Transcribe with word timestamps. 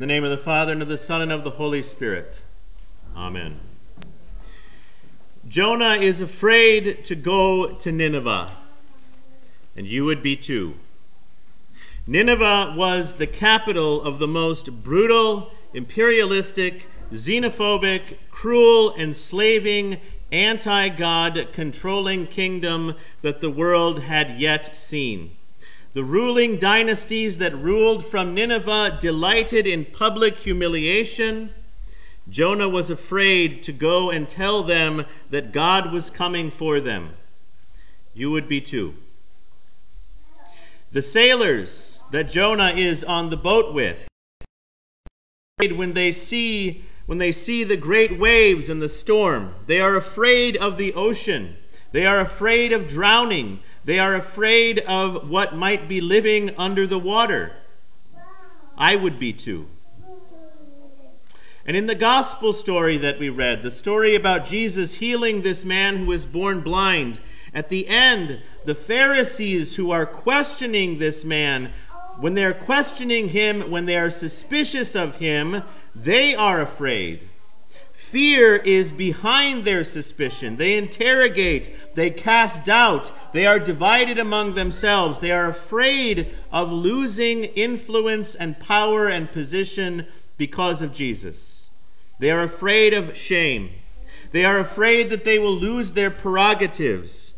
In 0.00 0.08
the 0.08 0.14
name 0.14 0.24
of 0.24 0.30
the 0.30 0.38
Father, 0.38 0.72
and 0.72 0.80
of 0.80 0.88
the 0.88 0.96
Son, 0.96 1.20
and 1.20 1.30
of 1.30 1.44
the 1.44 1.50
Holy 1.50 1.82
Spirit. 1.82 2.40
Amen. 3.14 3.60
Jonah 5.46 5.96
is 5.96 6.22
afraid 6.22 7.04
to 7.04 7.14
go 7.14 7.74
to 7.74 7.92
Nineveh, 7.92 8.50
and 9.76 9.86
you 9.86 10.06
would 10.06 10.22
be 10.22 10.36
too. 10.36 10.76
Nineveh 12.06 12.72
was 12.78 13.16
the 13.16 13.26
capital 13.26 14.00
of 14.00 14.18
the 14.18 14.26
most 14.26 14.82
brutal, 14.82 15.52
imperialistic, 15.74 16.88
xenophobic, 17.12 18.16
cruel, 18.30 18.94
enslaving, 18.96 19.98
anti 20.32 20.88
God 20.88 21.48
controlling 21.52 22.26
kingdom 22.26 22.94
that 23.20 23.42
the 23.42 23.50
world 23.50 24.04
had 24.04 24.40
yet 24.40 24.74
seen. 24.74 25.36
The 25.92 26.04
ruling 26.04 26.58
dynasties 26.58 27.38
that 27.38 27.56
ruled 27.56 28.06
from 28.06 28.32
Nineveh 28.32 28.98
delighted 29.00 29.66
in 29.66 29.84
public 29.84 30.38
humiliation. 30.38 31.52
Jonah 32.28 32.68
was 32.68 32.90
afraid 32.90 33.64
to 33.64 33.72
go 33.72 34.08
and 34.08 34.28
tell 34.28 34.62
them 34.62 35.04
that 35.30 35.52
God 35.52 35.90
was 35.90 36.08
coming 36.08 36.50
for 36.50 36.80
them. 36.80 37.14
You 38.14 38.30
would 38.30 38.48
be 38.48 38.60
too. 38.60 38.94
The 40.92 41.02
sailors 41.02 41.98
that 42.12 42.30
Jonah 42.30 42.70
is 42.70 43.02
on 43.02 43.30
the 43.30 43.36
boat 43.36 43.74
with, 43.74 44.08
when 45.58 45.94
they 45.94 46.12
see 46.12 46.84
when 47.06 47.18
they 47.18 47.32
see 47.32 47.64
the 47.64 47.76
great 47.76 48.20
waves 48.20 48.68
and 48.68 48.80
the 48.80 48.88
storm, 48.88 49.56
they 49.66 49.80
are 49.80 49.96
afraid 49.96 50.56
of 50.56 50.76
the 50.76 50.94
ocean. 50.94 51.56
They 51.90 52.06
are 52.06 52.20
afraid 52.20 52.72
of 52.72 52.86
drowning. 52.86 53.58
They 53.84 53.98
are 53.98 54.14
afraid 54.14 54.80
of 54.80 55.30
what 55.30 55.56
might 55.56 55.88
be 55.88 56.00
living 56.00 56.54
under 56.58 56.86
the 56.86 56.98
water. 56.98 57.52
I 58.76 58.96
would 58.96 59.18
be 59.18 59.32
too. 59.32 59.68
And 61.66 61.76
in 61.76 61.86
the 61.86 61.94
gospel 61.94 62.52
story 62.52 62.98
that 62.98 63.18
we 63.18 63.28
read, 63.28 63.62
the 63.62 63.70
story 63.70 64.14
about 64.14 64.44
Jesus 64.44 64.94
healing 64.94 65.42
this 65.42 65.64
man 65.64 65.98
who 65.98 66.06
was 66.06 66.26
born 66.26 66.60
blind, 66.60 67.20
at 67.54 67.68
the 67.68 67.88
end, 67.88 68.42
the 68.64 68.74
Pharisees 68.74 69.76
who 69.76 69.90
are 69.90 70.06
questioning 70.06 70.98
this 70.98 71.24
man, 71.24 71.72
when 72.18 72.34
they 72.34 72.44
are 72.44 72.54
questioning 72.54 73.30
him, 73.30 73.70
when 73.70 73.86
they 73.86 73.96
are 73.96 74.10
suspicious 74.10 74.94
of 74.94 75.16
him, 75.16 75.62
they 75.94 76.34
are 76.34 76.60
afraid. 76.60 77.29
Fear 78.00 78.56
is 78.56 78.90
behind 78.90 79.64
their 79.64 79.84
suspicion. 79.84 80.56
They 80.56 80.76
interrogate, 80.76 81.94
they 81.94 82.10
cast 82.10 82.64
doubt, 82.64 83.12
they 83.32 83.46
are 83.46 83.60
divided 83.60 84.18
among 84.18 84.54
themselves. 84.54 85.20
They 85.20 85.30
are 85.30 85.48
afraid 85.48 86.34
of 86.50 86.72
losing 86.72 87.44
influence 87.44 88.34
and 88.34 88.58
power 88.58 89.06
and 89.06 89.30
position 89.30 90.06
because 90.38 90.82
of 90.82 90.92
Jesus. 90.92 91.68
They 92.18 92.32
are 92.32 92.42
afraid 92.42 92.94
of 92.94 93.16
shame. 93.16 93.70
They 94.32 94.44
are 94.44 94.58
afraid 94.58 95.10
that 95.10 95.24
they 95.24 95.38
will 95.38 95.54
lose 95.54 95.92
their 95.92 96.10
prerogatives, 96.10 97.34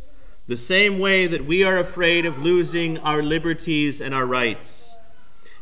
the 0.47 0.57
same 0.57 0.99
way 0.99 1.27
that 1.27 1.45
we 1.45 1.63
are 1.65 1.77
afraid 1.77 2.25
of 2.25 2.43
losing 2.43 2.97
our 2.99 3.23
liberties 3.23 4.01
and 4.01 4.15
our 4.15 4.27
rights. 4.27 4.82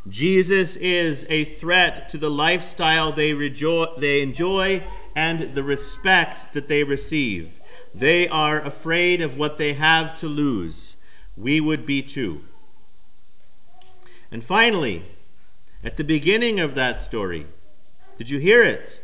Jesus 0.08 0.76
is 0.76 1.26
a 1.28 1.44
threat 1.44 2.08
to 2.08 2.18
the 2.18 2.30
lifestyle 2.30 3.12
they, 3.12 3.32
rejo- 3.32 4.00
they 4.00 4.22
enjoy 4.22 4.82
and 5.14 5.54
the 5.54 5.62
respect 5.62 6.52
that 6.54 6.68
they 6.68 6.84
receive. 6.84 7.60
They 7.94 8.28
are 8.28 8.60
afraid 8.60 9.20
of 9.20 9.36
what 9.36 9.58
they 9.58 9.74
have 9.74 10.16
to 10.20 10.26
lose. 10.26 10.96
We 11.36 11.60
would 11.60 11.84
be 11.84 12.02
too. 12.02 12.42
And 14.30 14.44
finally, 14.44 15.04
at 15.82 15.96
the 15.96 16.04
beginning 16.04 16.60
of 16.60 16.74
that 16.74 17.00
story, 17.00 17.46
did 18.16 18.30
you 18.30 18.38
hear 18.38 18.62
it? 18.62 19.02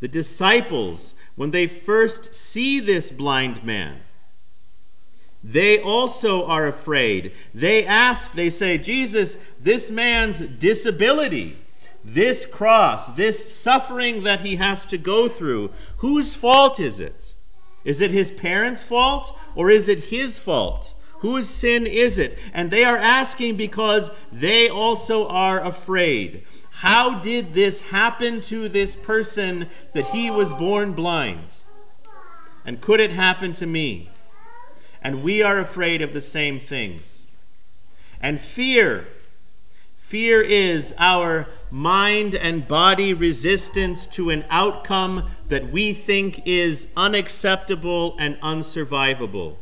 The 0.00 0.08
disciples, 0.08 1.14
when 1.36 1.50
they 1.50 1.66
first 1.66 2.34
see 2.34 2.80
this 2.80 3.10
blind 3.10 3.62
man, 3.64 4.00
they 5.50 5.80
also 5.80 6.46
are 6.46 6.68
afraid. 6.68 7.32
They 7.52 7.84
ask, 7.84 8.34
they 8.34 8.50
say, 8.50 8.78
Jesus, 8.78 9.36
this 9.60 9.90
man's 9.90 10.38
disability, 10.38 11.56
this 12.04 12.46
cross, 12.46 13.08
this 13.08 13.52
suffering 13.52 14.22
that 14.22 14.42
he 14.42 14.56
has 14.56 14.86
to 14.86 14.96
go 14.96 15.28
through, 15.28 15.72
whose 15.96 16.36
fault 16.36 16.78
is 16.78 17.00
it? 17.00 17.34
Is 17.84 18.00
it 18.00 18.12
his 18.12 18.30
parents' 18.30 18.84
fault 18.84 19.36
or 19.56 19.70
is 19.70 19.88
it 19.88 20.04
his 20.04 20.38
fault? 20.38 20.94
Whose 21.18 21.48
sin 21.48 21.84
is 21.84 22.16
it? 22.16 22.38
And 22.54 22.70
they 22.70 22.84
are 22.84 22.96
asking 22.96 23.56
because 23.56 24.12
they 24.30 24.68
also 24.68 25.26
are 25.26 25.60
afraid. 25.60 26.44
How 26.70 27.18
did 27.18 27.54
this 27.54 27.80
happen 27.80 28.40
to 28.42 28.68
this 28.68 28.94
person 28.94 29.66
that 29.94 30.10
he 30.10 30.30
was 30.30 30.54
born 30.54 30.92
blind? 30.92 31.48
And 32.64 32.80
could 32.80 33.00
it 33.00 33.12
happen 33.12 33.52
to 33.54 33.66
me? 33.66 34.10
And 35.02 35.22
we 35.22 35.42
are 35.42 35.58
afraid 35.58 36.02
of 36.02 36.12
the 36.12 36.20
same 36.20 36.60
things. 36.60 37.26
And 38.20 38.40
fear, 38.40 39.06
fear 39.98 40.42
is 40.42 40.92
our 40.98 41.46
mind 41.70 42.34
and 42.34 42.68
body 42.68 43.14
resistance 43.14 44.06
to 44.06 44.30
an 44.30 44.44
outcome 44.50 45.30
that 45.48 45.70
we 45.70 45.92
think 45.92 46.42
is 46.44 46.86
unacceptable 46.96 48.16
and 48.18 48.38
unsurvivable. 48.42 49.56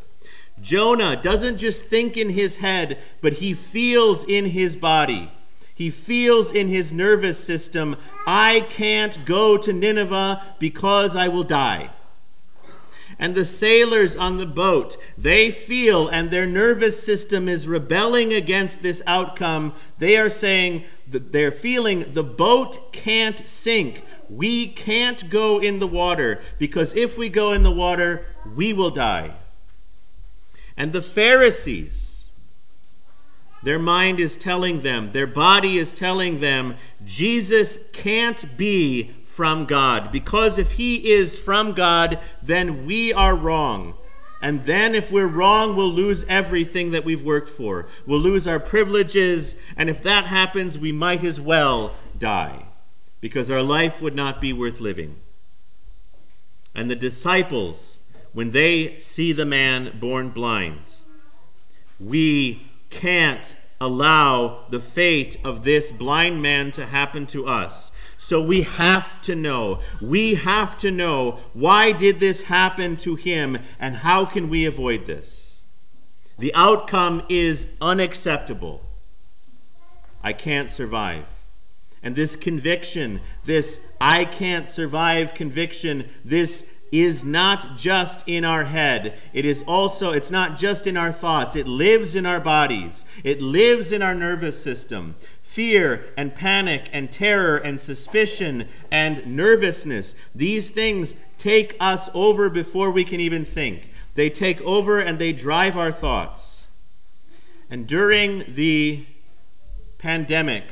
Jonah 0.61 1.15
doesn't 1.15 1.59
just 1.59 1.85
think 1.85 2.17
in 2.17 2.31
his 2.31 2.57
head, 2.57 2.99
but 3.21 3.35
he 3.35 3.55
feels 3.55 4.25
in 4.25 4.47
his 4.47 4.77
body. 4.77 5.31
He 5.73 5.91
feels 5.91 6.51
in 6.51 6.67
his 6.67 6.93
nervous 6.93 7.43
system, 7.43 7.95
I 8.27 8.67
can't 8.69 9.25
go 9.25 9.57
to 9.57 9.73
Nineveh 9.73 10.43
because 10.59 11.15
I 11.15 11.29
will 11.29 11.45
die 11.45 11.91
and 13.19 13.35
the 13.35 13.45
sailors 13.45 14.15
on 14.15 14.37
the 14.37 14.47
boat, 14.47 14.97
they 15.17 15.51
feel 15.51 16.07
and 16.09 16.31
their 16.31 16.47
nervous 16.47 17.03
system 17.03 17.49
is 17.49 17.67
rebelling 17.67 18.33
against 18.33 18.83
this 18.83 19.03
outcome. 19.07 19.75
They 19.99 20.17
are 20.17 20.31
saying 20.31 20.85
they're 21.07 21.51
feeling 21.51 22.13
the 22.13 22.23
boat 22.23 22.93
can't 22.93 23.47
sink. 23.49 24.05
We 24.31 24.69
can't 24.69 25.31
go 25.31 25.59
in 25.59 25.81
the 25.81 25.87
water 25.87 26.41
because 26.59 26.95
if 26.95 27.19
we 27.19 27.29
go 27.29 27.53
in 27.53 27.63
the 27.65 27.73
water, 27.73 28.27
we 28.55 28.73
will 28.73 28.91
die. 28.91 29.35
And 30.77 30.93
the 30.93 31.03
Pharisees, 31.03 32.29
their 33.65 33.81
mind 33.81 34.21
is 34.21 34.37
telling 34.37 34.83
them, 34.83 35.11
their 35.13 35.27
body 35.27 35.77
is 35.77 35.93
telling 35.93 36.39
them, 36.39 36.77
Jesus 37.05 37.81
can't 37.93 38.57
be 38.57 39.11
from 39.39 39.67
God. 39.67 40.11
Because 40.11 40.59
if 40.59 40.73
he 40.73 41.13
is 41.13 41.39
from 41.39 41.71
God, 41.73 42.19
then 42.43 42.85
we 42.85 43.13
are 43.13 43.37
wrong. 43.37 43.95
And 44.43 44.65
then, 44.65 44.97
if 44.97 45.13
we're 45.13 45.29
wrong, 45.29 45.77
we'll 45.77 45.93
lose 45.93 46.25
everything 46.29 46.91
that 46.91 47.05
we've 47.05 47.23
worked 47.23 47.49
for. 47.49 47.87
We'll 48.05 48.19
lose 48.19 48.49
our 48.49 48.59
privileges. 48.59 49.55
And 49.77 49.89
if 49.89 50.03
that 50.03 50.25
happens, 50.25 50.77
we 50.77 50.91
might 50.91 51.23
as 51.23 51.41
well 51.41 51.95
die 52.19 52.67
because 53.21 53.49
our 53.49 53.63
life 53.63 54.03
would 54.03 54.17
not 54.17 54.41
be 54.41 54.53
worth 54.53 54.81
living. 54.81 55.21
And 56.75 56.91
the 56.91 56.97
disciples, 56.97 58.01
when 58.33 58.51
they 58.51 58.99
see 58.99 59.31
the 59.31 59.47
man 59.47 59.97
born 60.01 60.31
blind, 60.31 60.97
we 62.01 62.67
can't 62.91 63.55
allow 63.81 64.65
the 64.71 64.81
fate 64.81 65.37
of 65.45 65.65
this 65.65 65.93
blind 65.93 66.43
man 66.43 66.73
to 66.73 66.87
happen 66.87 67.27
to 67.27 67.47
us. 67.47 67.93
So 68.17 68.43
we 68.43 68.63
have 68.63 69.23
to 69.23 69.37
know. 69.37 69.81
We 70.01 70.35
have 70.35 70.79
to 70.79 70.91
know 70.91 71.39
why 71.53 71.93
did 71.93 72.19
this 72.19 72.43
happen 72.43 72.97
to 72.99 73.15
him 73.15 73.59
and 73.79 73.97
how 73.97 74.25
can 74.25 74.49
we 74.49 74.67
avoid 74.67 75.07
this? 75.07 75.61
The 76.39 76.55
outcome 76.55 77.23
is 77.29 77.69
unacceptable. 77.81 78.83
I 80.23 80.33
can't 80.33 80.71
survive. 80.71 81.25
And 82.03 82.15
this 82.15 82.37
conviction, 82.37 83.21
this 83.45 83.81
I 84.01 84.25
can't 84.25 84.69
survive 84.69 85.35
conviction, 85.35 86.09
this 86.25 86.65
is 86.91 87.25
not 87.25 87.77
just 87.77 88.27
in 88.27 88.45
our 88.45 88.65
head. 88.65 89.19
It 89.33 89.45
is 89.45 89.63
also, 89.67 90.13
it's 90.13 90.31
not 90.31 90.59
just 90.59 90.87
in 90.87 90.97
our 90.97 91.13
thoughts. 91.13 91.55
It 91.55 91.69
lives 91.69 92.15
in 92.15 92.27
our 92.27 92.41
bodies. 92.41 93.05
It 93.25 93.43
lives 93.43 93.93
in 93.93 94.03
our 94.03 94.15
nervous 94.15 94.63
system 94.63 95.17
fear 95.43 96.05
and 96.17 96.35
panic 96.35 96.91
and 96.93 97.11
terror 97.11 97.57
and 97.57 97.81
suspicion 97.81 98.69
and 98.91 99.27
nervousness. 99.27 100.15
These 100.35 100.69
things 100.71 101.15
take 101.39 101.75
us 101.81 102.11
over 102.13 102.51
before 102.51 102.91
we 102.91 103.03
can 103.03 103.19
even 103.19 103.47
think. 103.47 103.91
They 104.15 104.29
take 104.29 104.61
over 104.61 105.01
and 105.01 105.19
they 105.19 105.33
drive 105.33 105.77
our 105.77 105.91
thoughts. 105.91 106.69
And 107.71 107.87
during 107.87 108.45
the 108.55 109.07
pandemic, 109.97 110.65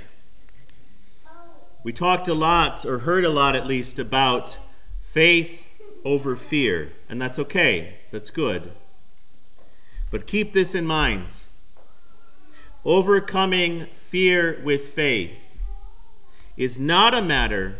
we 1.82 1.92
talked 1.92 2.28
a 2.28 2.34
lot, 2.34 2.84
or 2.84 3.00
heard 3.00 3.24
a 3.24 3.30
lot 3.30 3.56
at 3.56 3.66
least, 3.66 3.98
about 3.98 4.58
faith 5.00 5.65
over 6.06 6.36
fear. 6.36 6.92
And 7.08 7.20
that's 7.20 7.38
okay, 7.38 7.96
that's 8.12 8.30
good. 8.30 8.72
But 10.10 10.26
keep 10.26 10.52
this 10.52 10.74
in 10.74 10.86
mind 10.86 11.42
overcoming 12.84 13.86
fear 14.08 14.62
with 14.64 14.90
faith 14.90 15.32
is 16.56 16.78
not 16.78 17.12
a 17.12 17.20
matter, 17.20 17.76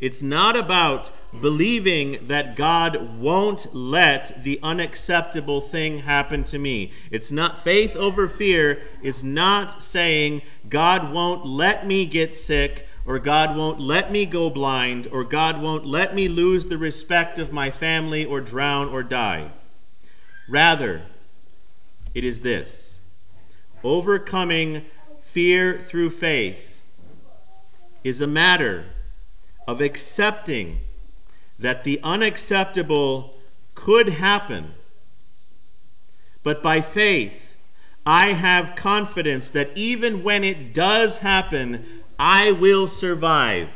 it's 0.00 0.22
not 0.22 0.56
about 0.56 1.12
believing 1.40 2.26
that 2.26 2.56
God 2.56 3.18
won't 3.20 3.72
let 3.72 4.42
the 4.42 4.58
unacceptable 4.60 5.60
thing 5.60 6.00
happen 6.00 6.42
to 6.44 6.58
me. 6.58 6.90
It's 7.12 7.30
not 7.30 7.62
faith 7.62 7.94
over 7.94 8.26
fear, 8.26 8.82
is 9.02 9.22
not 9.22 9.82
saying 9.82 10.42
God 10.68 11.12
won't 11.12 11.46
let 11.46 11.86
me 11.86 12.04
get 12.04 12.34
sick 12.34 12.88
or 13.04 13.18
God 13.18 13.56
won't 13.56 13.80
let 13.80 14.12
me 14.12 14.26
go 14.26 14.50
blind, 14.50 15.08
or 15.10 15.24
God 15.24 15.60
won't 15.60 15.86
let 15.86 16.14
me 16.14 16.28
lose 16.28 16.66
the 16.66 16.78
respect 16.78 17.38
of 17.38 17.52
my 17.52 17.70
family, 17.70 18.24
or 18.24 18.40
drown, 18.40 18.88
or 18.88 19.02
die. 19.02 19.50
Rather, 20.48 21.02
it 22.14 22.24
is 22.24 22.40
this 22.40 22.98
overcoming 23.82 24.84
fear 25.22 25.78
through 25.78 26.10
faith 26.10 26.82
is 28.04 28.20
a 28.20 28.26
matter 28.26 28.84
of 29.66 29.80
accepting 29.80 30.80
that 31.58 31.84
the 31.84 32.00
unacceptable 32.02 33.34
could 33.74 34.08
happen. 34.08 34.74
But 36.42 36.62
by 36.62 36.80
faith, 36.80 37.56
I 38.06 38.32
have 38.32 38.74
confidence 38.74 39.48
that 39.48 39.70
even 39.76 40.22
when 40.22 40.42
it 40.42 40.72
does 40.72 41.18
happen, 41.18 41.99
I 42.20 42.52
will 42.52 42.86
survive 42.86 43.70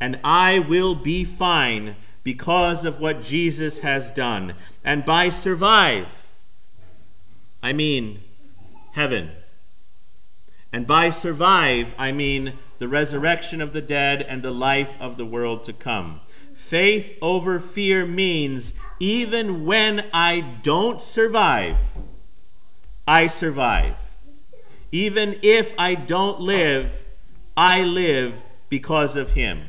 and 0.00 0.18
I 0.24 0.58
will 0.58 0.96
be 0.96 1.22
fine 1.22 1.94
because 2.24 2.84
of 2.84 2.98
what 2.98 3.22
Jesus 3.22 3.78
has 3.78 4.10
done. 4.10 4.54
And 4.84 5.04
by 5.04 5.28
survive, 5.28 6.08
I 7.62 7.72
mean 7.72 8.20
heaven. 8.94 9.30
And 10.72 10.88
by 10.88 11.10
survive, 11.10 11.94
I 11.96 12.10
mean 12.10 12.54
the 12.80 12.88
resurrection 12.88 13.60
of 13.60 13.72
the 13.72 13.80
dead 13.80 14.22
and 14.22 14.42
the 14.42 14.50
life 14.50 14.96
of 14.98 15.16
the 15.16 15.24
world 15.24 15.62
to 15.64 15.72
come. 15.72 16.20
Faith 16.56 17.16
over 17.22 17.60
fear 17.60 18.04
means 18.04 18.74
even 18.98 19.64
when 19.64 20.06
I 20.12 20.40
don't 20.40 21.00
survive, 21.00 21.76
I 23.06 23.28
survive. 23.28 23.94
Even 24.90 25.38
if 25.42 25.74
I 25.78 25.94
don't 25.94 26.40
live, 26.40 27.03
I 27.56 27.82
live 27.82 28.42
because 28.68 29.16
of 29.16 29.32
him. 29.32 29.68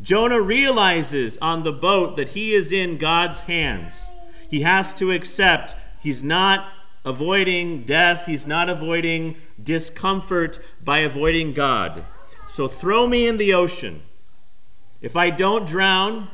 Jonah 0.00 0.40
realizes 0.40 1.38
on 1.38 1.62
the 1.62 1.72
boat 1.72 2.16
that 2.16 2.30
he 2.30 2.52
is 2.52 2.70
in 2.70 2.98
God's 2.98 3.40
hands. 3.40 4.08
He 4.48 4.60
has 4.60 4.92
to 4.94 5.10
accept 5.10 5.74
he's 6.00 6.22
not 6.22 6.68
avoiding 7.04 7.82
death, 7.82 8.26
he's 8.26 8.46
not 8.46 8.68
avoiding 8.68 9.36
discomfort 9.62 10.60
by 10.82 10.98
avoiding 10.98 11.54
God. 11.54 12.04
So 12.46 12.68
throw 12.68 13.06
me 13.06 13.26
in 13.26 13.36
the 13.36 13.52
ocean. 13.52 14.02
If 15.00 15.16
I 15.16 15.30
don't 15.30 15.66
drown, 15.66 16.28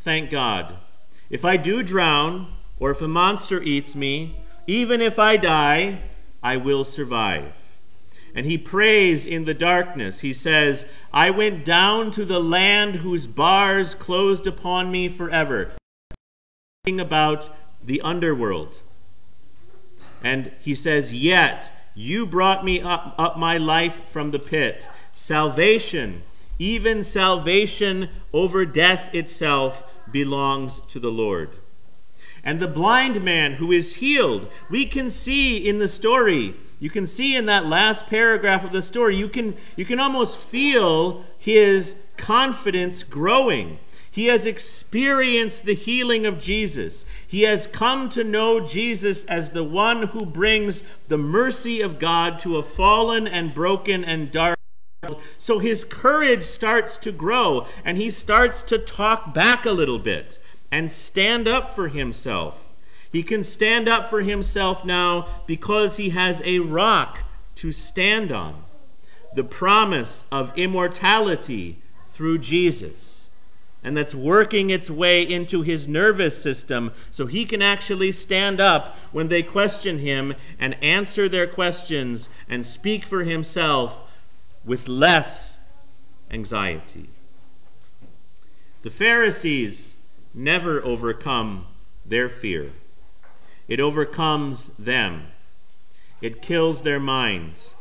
thank 0.00 0.30
God. 0.30 0.76
If 1.30 1.44
I 1.44 1.56
do 1.56 1.82
drown, 1.82 2.52
or 2.78 2.90
if 2.90 3.02
a 3.02 3.08
monster 3.08 3.62
eats 3.62 3.94
me, 3.94 4.36
even 4.66 5.00
if 5.00 5.18
I 5.18 5.36
die, 5.36 6.00
I 6.42 6.56
will 6.56 6.84
survive. 6.84 7.52
And 8.38 8.46
he 8.46 8.56
prays 8.56 9.26
in 9.26 9.46
the 9.46 9.52
darkness. 9.52 10.20
He 10.20 10.32
says, 10.32 10.86
I 11.12 11.28
went 11.28 11.64
down 11.64 12.12
to 12.12 12.24
the 12.24 12.38
land 12.38 13.00
whose 13.00 13.26
bars 13.26 13.96
closed 13.96 14.46
upon 14.46 14.92
me 14.92 15.08
forever. 15.08 15.72
About 16.86 17.50
the 17.84 18.00
underworld. 18.00 18.76
And 20.22 20.52
he 20.60 20.76
says, 20.76 21.12
Yet 21.12 21.72
you 21.96 22.26
brought 22.26 22.64
me 22.64 22.80
up, 22.80 23.16
up 23.18 23.36
my 23.36 23.58
life 23.58 24.08
from 24.08 24.30
the 24.30 24.38
pit. 24.38 24.86
Salvation, 25.14 26.22
even 26.60 27.02
salvation 27.02 28.08
over 28.32 28.64
death 28.64 29.12
itself, 29.12 29.82
belongs 30.12 30.78
to 30.86 31.00
the 31.00 31.10
Lord. 31.10 31.50
And 32.44 32.60
the 32.60 32.68
blind 32.68 33.20
man 33.24 33.54
who 33.54 33.72
is 33.72 33.96
healed, 33.96 34.48
we 34.70 34.86
can 34.86 35.10
see 35.10 35.56
in 35.56 35.80
the 35.80 35.88
story 35.88 36.54
you 36.80 36.90
can 36.90 37.06
see 37.06 37.34
in 37.34 37.46
that 37.46 37.66
last 37.66 38.06
paragraph 38.06 38.64
of 38.64 38.72
the 38.72 38.82
story, 38.82 39.16
you 39.16 39.28
can, 39.28 39.56
you 39.76 39.84
can 39.84 39.98
almost 39.98 40.36
feel 40.36 41.24
his 41.36 41.96
confidence 42.16 43.02
growing. 43.02 43.78
He 44.10 44.26
has 44.26 44.46
experienced 44.46 45.64
the 45.64 45.74
healing 45.74 46.26
of 46.26 46.40
Jesus. 46.40 47.04
He 47.26 47.42
has 47.42 47.66
come 47.66 48.08
to 48.10 48.24
know 48.24 48.58
Jesus 48.58 49.24
as 49.26 49.50
the 49.50 49.64
one 49.64 50.08
who 50.08 50.26
brings 50.26 50.82
the 51.08 51.18
mercy 51.18 51.80
of 51.80 51.98
God 51.98 52.38
to 52.40 52.56
a 52.56 52.62
fallen 52.62 53.28
and 53.28 53.54
broken 53.54 54.04
and 54.04 54.32
dark 54.32 54.58
world. 55.02 55.20
So 55.38 55.58
his 55.58 55.84
courage 55.84 56.44
starts 56.44 56.96
to 56.98 57.12
grow 57.12 57.66
and 57.84 57.96
he 57.96 58.10
starts 58.10 58.62
to 58.62 58.78
talk 58.78 59.32
back 59.34 59.64
a 59.64 59.70
little 59.70 59.98
bit 59.98 60.38
and 60.72 60.90
stand 60.90 61.46
up 61.46 61.74
for 61.74 61.88
himself. 61.88 62.67
He 63.10 63.22
can 63.22 63.42
stand 63.42 63.88
up 63.88 64.10
for 64.10 64.22
himself 64.22 64.84
now 64.84 65.26
because 65.46 65.96
he 65.96 66.10
has 66.10 66.42
a 66.44 66.58
rock 66.58 67.20
to 67.56 67.72
stand 67.72 68.30
on 68.30 68.64
the 69.34 69.44
promise 69.44 70.24
of 70.30 70.56
immortality 70.56 71.78
through 72.12 72.38
Jesus. 72.38 73.28
And 73.82 73.96
that's 73.96 74.14
working 74.14 74.70
its 74.70 74.90
way 74.90 75.22
into 75.22 75.62
his 75.62 75.86
nervous 75.86 76.40
system 76.40 76.92
so 77.12 77.26
he 77.26 77.44
can 77.44 77.62
actually 77.62 78.12
stand 78.12 78.60
up 78.60 78.96
when 79.12 79.28
they 79.28 79.42
question 79.42 80.00
him 80.00 80.34
and 80.58 80.82
answer 80.82 81.28
their 81.28 81.46
questions 81.46 82.28
and 82.48 82.66
speak 82.66 83.04
for 83.04 83.22
himself 83.22 84.02
with 84.64 84.88
less 84.88 85.58
anxiety. 86.30 87.08
The 88.82 88.90
Pharisees 88.90 89.94
never 90.34 90.84
overcome 90.84 91.66
their 92.04 92.28
fear. 92.28 92.72
It 93.68 93.80
overcomes 93.80 94.68
them. 94.78 95.28
It 96.20 96.42
kills 96.42 96.82
their 96.82 96.98
minds. 96.98 97.74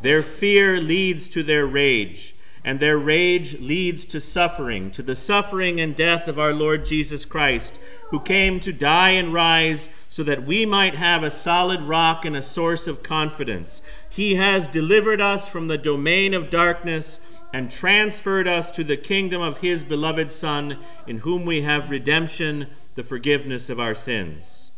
Their 0.00 0.22
fear 0.22 0.80
leads 0.80 1.28
to 1.28 1.42
their 1.42 1.66
rage, 1.66 2.34
and 2.64 2.80
their 2.80 2.98
rage 2.98 3.60
leads 3.60 4.04
to 4.06 4.20
suffering, 4.20 4.90
to 4.92 5.02
the 5.02 5.16
suffering 5.16 5.80
and 5.80 5.94
death 5.94 6.26
of 6.26 6.38
our 6.38 6.52
Lord 6.52 6.84
Jesus 6.84 7.24
Christ, 7.24 7.78
who 8.10 8.20
came 8.20 8.60
to 8.60 8.72
die 8.72 9.10
and 9.10 9.32
rise 9.32 9.90
so 10.08 10.22
that 10.22 10.44
we 10.44 10.66
might 10.66 10.94
have 10.94 11.22
a 11.22 11.30
solid 11.30 11.82
rock 11.82 12.24
and 12.24 12.36
a 12.36 12.42
source 12.42 12.86
of 12.86 13.02
confidence. 13.02 13.80
He 14.08 14.34
has 14.34 14.68
delivered 14.68 15.20
us 15.20 15.48
from 15.48 15.68
the 15.68 15.78
domain 15.78 16.34
of 16.34 16.50
darkness 16.50 17.20
and 17.52 17.70
transferred 17.70 18.48
us 18.48 18.70
to 18.72 18.82
the 18.84 18.96
kingdom 18.96 19.40
of 19.40 19.58
His 19.58 19.84
beloved 19.84 20.32
Son, 20.32 20.78
in 21.06 21.18
whom 21.18 21.44
we 21.44 21.62
have 21.62 21.90
redemption, 21.90 22.68
the 22.94 23.02
forgiveness 23.02 23.70
of 23.70 23.78
our 23.78 23.94
sins. 23.94 24.71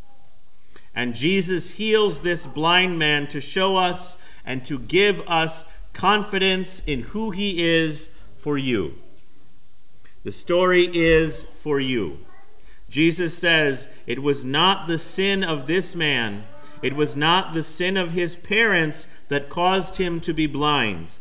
And 0.94 1.14
Jesus 1.14 1.72
heals 1.72 2.20
this 2.20 2.46
blind 2.46 2.98
man 2.98 3.26
to 3.28 3.40
show 3.40 3.76
us 3.76 4.16
and 4.44 4.64
to 4.66 4.78
give 4.78 5.20
us 5.26 5.64
confidence 5.92 6.82
in 6.86 7.02
who 7.02 7.30
he 7.30 7.64
is 7.64 8.08
for 8.38 8.56
you. 8.56 8.94
The 10.22 10.32
story 10.32 10.90
is 10.92 11.44
for 11.62 11.80
you. 11.80 12.18
Jesus 12.88 13.36
says, 13.36 13.88
It 14.06 14.22
was 14.22 14.44
not 14.44 14.86
the 14.86 14.98
sin 14.98 15.42
of 15.42 15.66
this 15.66 15.94
man, 15.94 16.44
it 16.82 16.94
was 16.94 17.16
not 17.16 17.54
the 17.54 17.62
sin 17.62 17.96
of 17.96 18.12
his 18.12 18.36
parents 18.36 19.08
that 19.28 19.48
caused 19.48 19.96
him 19.96 20.20
to 20.20 20.34
be 20.34 20.46
blind. 20.46 21.12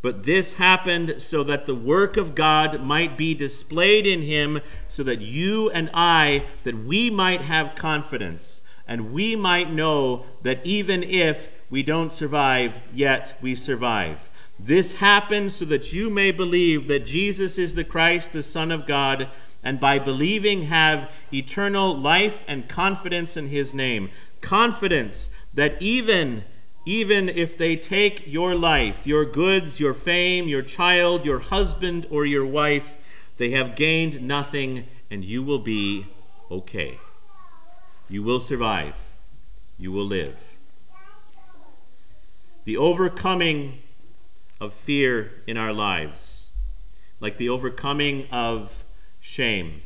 But 0.00 0.24
this 0.24 0.54
happened 0.54 1.16
so 1.18 1.44
that 1.44 1.66
the 1.66 1.74
work 1.74 2.16
of 2.16 2.34
God 2.34 2.80
might 2.82 3.16
be 3.16 3.34
displayed 3.34 4.06
in 4.06 4.22
him, 4.22 4.60
so 4.88 5.02
that 5.02 5.20
you 5.20 5.70
and 5.70 5.90
I, 5.92 6.46
that 6.64 6.84
we 6.84 7.10
might 7.10 7.42
have 7.42 7.76
confidence 7.76 8.61
and 8.86 9.12
we 9.12 9.36
might 9.36 9.72
know 9.72 10.24
that 10.42 10.64
even 10.64 11.02
if 11.02 11.52
we 11.70 11.82
don't 11.82 12.12
survive, 12.12 12.74
yet 12.92 13.38
we 13.40 13.54
survive. 13.54 14.18
This 14.58 14.92
happens 14.92 15.56
so 15.56 15.64
that 15.66 15.92
you 15.92 16.10
may 16.10 16.30
believe 16.30 16.86
that 16.88 17.06
Jesus 17.06 17.58
is 17.58 17.74
the 17.74 17.84
Christ, 17.84 18.32
the 18.32 18.42
Son 18.42 18.70
of 18.70 18.86
God, 18.86 19.28
and 19.62 19.80
by 19.80 19.98
believing 19.98 20.62
have 20.64 21.10
eternal 21.32 21.96
life 21.96 22.44
and 22.46 22.68
confidence 22.68 23.36
in 23.36 23.48
his 23.48 23.72
name. 23.72 24.10
Confidence 24.40 25.30
that 25.54 25.80
even 25.80 26.44
even 26.84 27.28
if 27.28 27.56
they 27.56 27.76
take 27.76 28.26
your 28.26 28.56
life, 28.56 29.06
your 29.06 29.24
goods, 29.24 29.78
your 29.78 29.94
fame, 29.94 30.48
your 30.48 30.62
child, 30.62 31.24
your 31.24 31.38
husband, 31.38 32.06
or 32.10 32.26
your 32.26 32.44
wife, 32.44 32.96
they 33.36 33.50
have 33.50 33.76
gained 33.76 34.20
nothing 34.20 34.84
and 35.08 35.24
you 35.24 35.44
will 35.44 35.60
be 35.60 36.06
okay. 36.50 36.98
You 38.08 38.22
will 38.22 38.40
survive. 38.40 38.94
You 39.78 39.92
will 39.92 40.04
live. 40.04 40.36
The 42.64 42.76
overcoming 42.76 43.80
of 44.60 44.72
fear 44.72 45.32
in 45.46 45.56
our 45.56 45.72
lives, 45.72 46.50
like 47.18 47.36
the 47.36 47.48
overcoming 47.48 48.28
of 48.30 48.84
shame, 49.20 49.82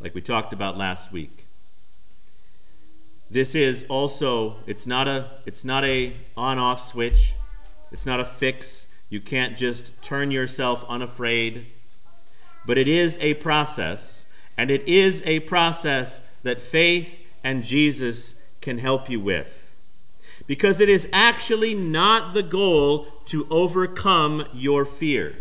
like 0.00 0.14
we 0.14 0.22
talked 0.22 0.52
about 0.52 0.78
last 0.78 1.12
week. 1.12 1.46
This 3.30 3.54
is 3.54 3.84
also 3.88 4.56
it's 4.66 4.86
not 4.86 5.08
a 5.08 5.30
it's 5.46 5.64
not 5.64 5.84
a 5.84 6.16
on-off 6.36 6.82
switch. 6.82 7.34
It's 7.90 8.06
not 8.06 8.20
a 8.20 8.24
fix. 8.24 8.86
You 9.10 9.20
can't 9.20 9.56
just 9.56 9.90
turn 10.02 10.30
yourself 10.30 10.84
unafraid. 10.88 11.66
But 12.66 12.78
it 12.78 12.88
is 12.88 13.18
a 13.20 13.34
process, 13.34 14.26
and 14.56 14.70
it 14.70 14.86
is 14.88 15.22
a 15.26 15.40
process 15.40 16.22
that 16.42 16.60
faith 16.60 17.21
and 17.44 17.64
Jesus 17.64 18.34
can 18.60 18.78
help 18.78 19.10
you 19.10 19.20
with. 19.20 19.70
Because 20.46 20.80
it 20.80 20.88
is 20.88 21.08
actually 21.12 21.74
not 21.74 22.34
the 22.34 22.42
goal 22.42 23.06
to 23.26 23.46
overcome 23.50 24.46
your 24.52 24.84
fear. 24.84 25.36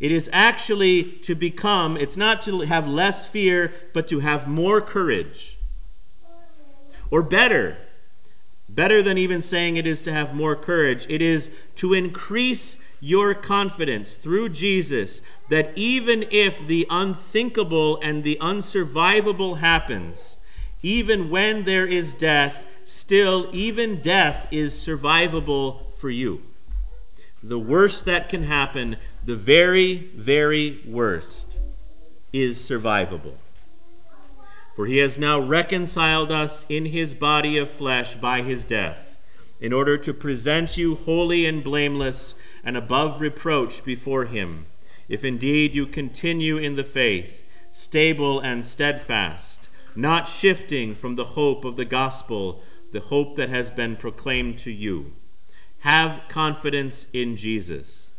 It 0.00 0.12
is 0.12 0.30
actually 0.32 1.04
to 1.22 1.34
become, 1.34 1.96
it's 1.96 2.16
not 2.16 2.40
to 2.42 2.60
have 2.60 2.86
less 2.86 3.26
fear, 3.26 3.72
but 3.92 4.06
to 4.08 4.20
have 4.20 4.46
more 4.46 4.80
courage. 4.80 5.58
Or 7.10 7.22
better, 7.22 7.76
better 8.68 9.02
than 9.02 9.18
even 9.18 9.42
saying 9.42 9.76
it 9.76 9.86
is 9.86 10.00
to 10.02 10.12
have 10.12 10.34
more 10.34 10.54
courage, 10.54 11.06
it 11.08 11.20
is 11.20 11.50
to 11.76 11.94
increase 11.94 12.76
your 13.00 13.34
confidence 13.34 14.14
through 14.14 14.50
Jesus 14.50 15.22
that 15.48 15.72
even 15.76 16.26
if 16.30 16.66
the 16.66 16.86
unthinkable 16.90 17.98
and 18.02 18.22
the 18.22 18.36
unsurvivable 18.40 19.58
happens, 19.58 20.38
even 20.82 21.30
when 21.30 21.64
there 21.64 21.86
is 21.86 22.12
death, 22.12 22.66
still, 22.84 23.48
even 23.52 24.00
death 24.00 24.46
is 24.50 24.74
survivable 24.74 25.80
for 25.98 26.10
you. 26.10 26.42
The 27.42 27.58
worst 27.58 28.04
that 28.04 28.28
can 28.28 28.44
happen, 28.44 28.96
the 29.24 29.36
very, 29.36 30.10
very 30.16 30.80
worst, 30.86 31.58
is 32.32 32.58
survivable. 32.58 33.34
For 34.74 34.86
he 34.86 34.98
has 34.98 35.18
now 35.18 35.40
reconciled 35.40 36.30
us 36.30 36.64
in 36.68 36.86
his 36.86 37.14
body 37.14 37.56
of 37.58 37.70
flesh 37.70 38.14
by 38.14 38.42
his 38.42 38.64
death, 38.64 39.16
in 39.60 39.72
order 39.72 39.98
to 39.98 40.14
present 40.14 40.76
you 40.76 40.94
holy 40.94 41.46
and 41.46 41.64
blameless 41.64 42.34
and 42.62 42.76
above 42.76 43.20
reproach 43.20 43.84
before 43.84 44.26
him, 44.26 44.66
if 45.08 45.24
indeed 45.24 45.74
you 45.74 45.86
continue 45.86 46.56
in 46.58 46.76
the 46.76 46.84
faith, 46.84 47.42
stable 47.72 48.40
and 48.40 48.64
steadfast, 48.64 49.67
not 49.96 50.28
shifting 50.28 50.94
from 50.94 51.14
the 51.14 51.24
hope 51.24 51.64
of 51.64 51.76
the 51.76 51.84
gospel, 51.84 52.62
the 52.92 53.00
hope 53.00 53.36
that 53.36 53.48
has 53.48 53.70
been 53.70 53.96
proclaimed 53.96 54.58
to 54.58 54.70
you. 54.70 55.12
Have 55.80 56.22
confidence 56.28 57.06
in 57.12 57.36
Jesus. 57.36 58.12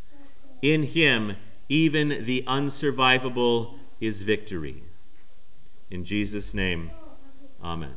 In 0.61 0.83
him, 0.83 1.35
even 1.67 2.25
the 2.25 2.43
unsurvivable 2.47 3.75
is 3.99 4.21
victory. 4.21 4.83
In 5.91 6.05
Jesus' 6.05 6.53
name, 6.53 6.91
amen. 7.63 7.95